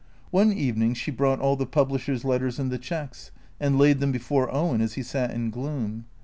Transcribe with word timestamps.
One 0.31 0.51
evening 0.51 0.95
she 0.95 1.11
brought 1.11 1.39
all 1.39 1.55
the 1.55 1.67
publishers' 1.67 2.25
letters 2.25 2.57
and 2.57 2.71
the 2.71 2.79
cheques, 2.79 3.29
and 3.59 3.77
laid 3.77 3.99
them 3.99 4.11
before 4.11 4.51
Owen 4.51 4.81
as 4.81 4.93
he 4.93 5.03
sat 5.03 5.29
in 5.29 5.51
gloom. 5.51 6.05